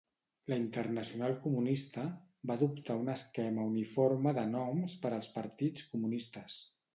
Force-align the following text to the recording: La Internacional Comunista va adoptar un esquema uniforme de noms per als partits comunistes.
La 0.51 0.55
Internacional 0.59 1.35
Comunista 1.43 2.05
va 2.51 2.55
adoptar 2.61 2.95
un 3.03 3.11
esquema 3.17 3.67
uniforme 3.73 4.35
de 4.39 4.47
noms 4.55 4.97
per 5.05 5.13
als 5.19 5.31
partits 5.37 5.87
comunistes. 5.93 6.59